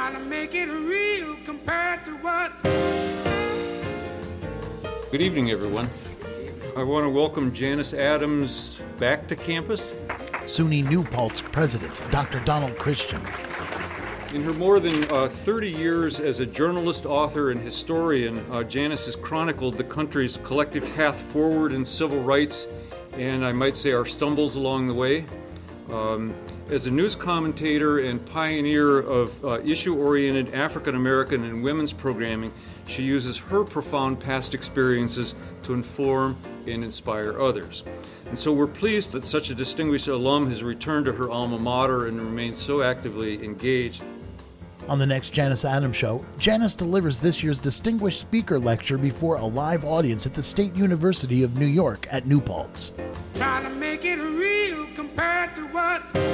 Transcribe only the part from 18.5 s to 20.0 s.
uh, Janus has chronicled the